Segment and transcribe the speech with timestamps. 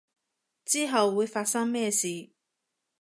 [0.65, 2.31] 之後會發生咩事